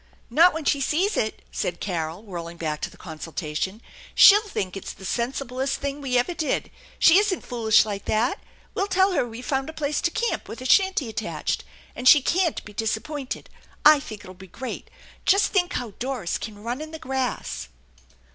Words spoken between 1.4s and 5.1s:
said Carol, whirling back to the consultation." She'll think it's the